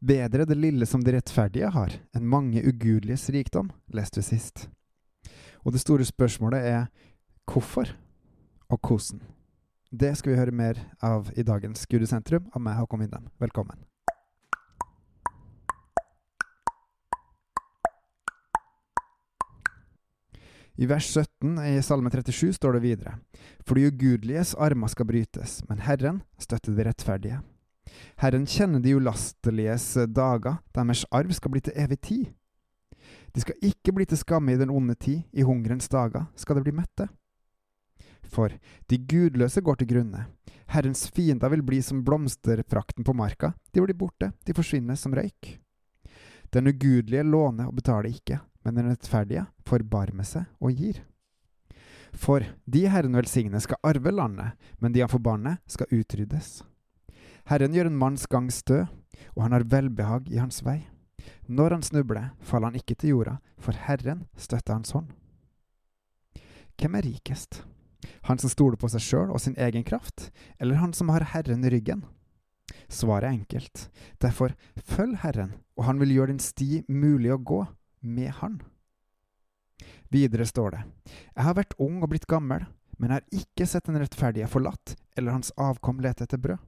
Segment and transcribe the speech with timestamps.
[0.00, 4.62] Bedre det lille som de rettferdige har, enn mange ugudeliges rikdom, leste vi sist.
[5.60, 6.86] Og det store spørsmålet er
[7.44, 7.90] hvorfor
[8.72, 9.20] og hvordan.
[9.92, 13.28] Det skal vi høre mer av i dagens Gudesentrum av meg, Håkon Winnem.
[13.44, 13.84] Velkommen.
[20.80, 23.18] I vers 17 i Salme 37 står det videre,
[23.68, 27.42] For de ugudeliges armer skal brytes, men Herren støtter de rettferdige.
[28.20, 32.26] Herren kjenner de ulasteliges dager, deres arv skal bli til evig tid.
[33.34, 36.66] De skal ikke bli til skamme i den onde tid, i hungerens dager skal de
[36.66, 37.08] bli mette.
[38.30, 38.52] For
[38.90, 40.26] de gudløse går til grunne,
[40.70, 45.56] Herrens fiender vil bli som blomsterfrakten på marka, de blir borte, de forsvinner som røyk.
[46.54, 51.02] Den ugudelige låner og betaler ikke, men den rettferdige forbarmer seg og gir.
[52.14, 56.60] For de Herren velsigner skal arve landet, men de han forbanner skal utryddes.
[57.48, 58.84] Herren gjør en manns gang stø,
[59.36, 60.82] og han har velbehag i hans vei.
[61.46, 65.10] Når han snubler, faller han ikke til jorda, for Herren støtter hans hånd.
[66.80, 67.62] Hvem er rikest?
[68.28, 71.64] Han som stoler på seg sjøl og sin egen kraft, eller han som har Herren
[71.66, 72.04] i ryggen?
[72.88, 73.88] Svaret er enkelt.
[74.22, 77.64] Derfor, følg Herren, og han vil gjøre din sti mulig å gå
[78.00, 78.60] med Han.
[80.10, 80.82] Videre står det,
[81.36, 82.64] Jeg har vært ung og blitt gammel,
[82.98, 86.58] men har ikke sett den rettferdige forlatt, eller hans avkom lete etter brød.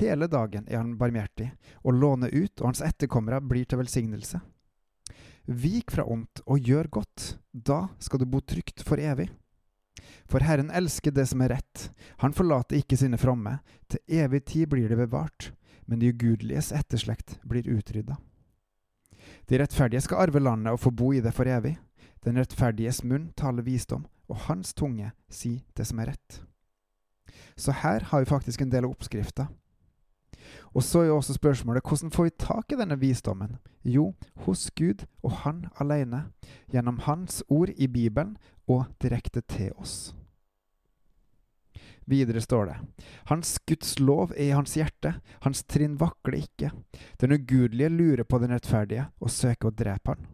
[0.00, 1.50] Hele dagen er han barmhjertig,
[1.82, 4.40] og låner ut, og hans etterkommere blir til velsignelse.
[5.50, 9.30] Vik fra ondt og gjør godt, da skal du bo trygt for evig.
[10.30, 11.90] For Herren elsker det som er rett,
[12.22, 13.58] han forlater ikke sine fromme,
[13.90, 15.50] til evig tid blir det bevart,
[15.90, 18.16] men de ugudeliges etterslekt blir utrydda.
[19.50, 21.74] De rettferdige skal arve landet og få bo i det for evig.
[22.24, 26.40] Den rettferdiges munn taler visdom, og hans tunge sier det som er rett.
[27.60, 29.50] Så her har vi faktisk en del av oppskrifta.
[30.72, 33.58] Og så er jo også spørsmålet hvordan får vi tak i denne visdommen?
[33.84, 34.14] Jo,
[34.46, 36.30] hos Gud og Han alene,
[36.72, 38.36] gjennom Hans ord i Bibelen
[38.70, 40.14] og direkte til oss.
[42.10, 42.76] Videre står det,
[43.30, 46.72] Hans Guds lov er i hans hjerte, hans trinn vakler ikke.
[47.20, 50.26] Den ugudelige lurer på den rettferdige og søker å drepe han.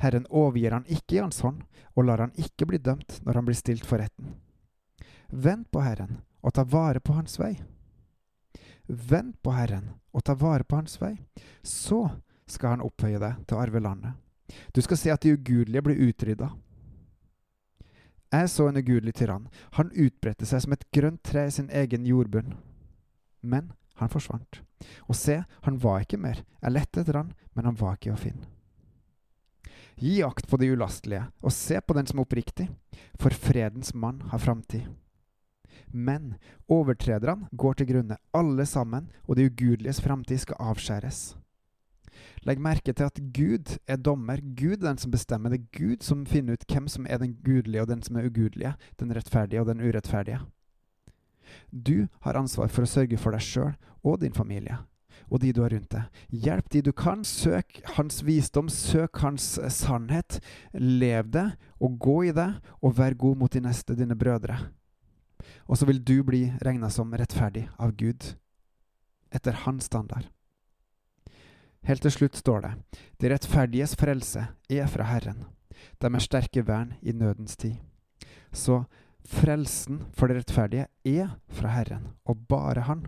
[0.00, 1.64] Herren overgir han ikke i hans hånd,
[1.96, 4.36] og lar han ikke bli dømt når han blir stilt for retten.
[5.30, 7.54] Vent på Herren, og ta vare på hans vei.
[8.86, 11.14] Vent på Herren og ta vare på hans vei.
[11.62, 12.08] Så
[12.50, 14.16] skal han opphøye deg til å arve landet.
[14.74, 16.50] Du skal se at de ugudelige blir utrydda.
[18.30, 19.48] Jeg så en ugudelig tyrann.
[19.78, 22.54] Han utbredte seg som et grønt tre i sin egen jordbunn.
[23.42, 24.62] Men han forsvant.
[25.10, 26.44] Og se, han var ikke mer.
[26.62, 28.46] Jeg lette etter han, men han var ikke å finne.
[30.00, 32.70] Gi akt på de ulastelige, og se på den som er oppriktig,
[33.20, 34.86] for fredens mann har framtid.
[35.92, 36.34] Men
[36.68, 41.36] overtrederne går til grunne, alle sammen, og de ugudeliges framtid skal avskjæres.
[42.44, 44.40] Legg merke til at Gud er dommer.
[44.40, 45.52] Gud er den som bestemmer.
[45.52, 48.28] Det er Gud som finner ut hvem som er den gudelige og den som er
[48.28, 50.40] ugudelige, den rettferdige og den urettferdige.
[51.72, 53.74] Du har ansvar for å sørge for deg sjøl
[54.04, 54.78] og din familie
[55.30, 56.20] og de du har rundt deg.
[56.44, 57.22] Hjelp de du kan.
[57.26, 60.40] Søk hans visdom, søk hans sannhet.
[60.74, 61.46] Lev det,
[61.78, 62.50] og gå i det,
[62.82, 64.58] og vær god mot de neste, dine brødre
[65.70, 68.32] og så vil du bli regna som rettferdig av Gud,
[69.30, 70.26] etter hans standard.
[71.86, 72.72] Helt til slutt står det,
[73.22, 75.46] De rettferdiges frelse er fra Herren,
[76.02, 77.78] de er sterke vern i nødens tid.
[78.52, 78.82] Så
[79.24, 83.06] frelsen for det rettferdige er fra Herren, og bare Han.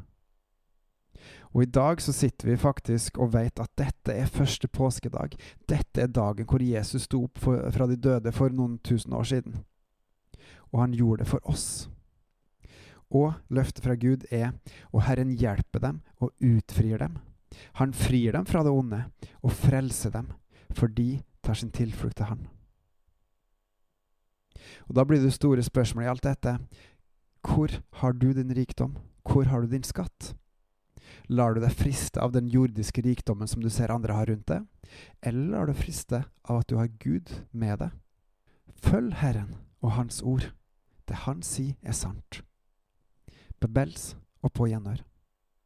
[1.53, 5.37] Og i dag så sitter vi faktisk og vet at dette er første påskedag.
[5.69, 9.23] Dette er dagen hvor Jesus sto opp for, fra de døde for noen tusen år
[9.23, 9.59] siden.
[10.73, 11.91] Og han gjorde det for oss.
[13.13, 14.55] Og løftet fra Gud er
[14.93, 17.19] og Herren hjelper dem og utfrir dem.
[17.81, 19.05] Han frir dem fra det onde
[19.43, 20.33] og frelser dem,
[20.73, 22.47] for de tar sin tilflukt til Han.
[24.89, 26.59] Og Da blir det store spørsmålet i alt dette
[27.43, 28.97] hvor har du din rikdom?
[29.27, 30.35] Hvor har du din skatt?
[31.29, 34.63] Lar du deg friste av den jordiske rikdommen som du ser andre har rundt deg,
[35.23, 37.91] eller lar du friste av at du har Gud med deg?
[38.83, 40.53] Følg Herren og Hans ord.
[41.09, 42.43] Det Han sier, er sant.
[43.63, 44.13] Bebels
[44.43, 45.03] og på gjenhør.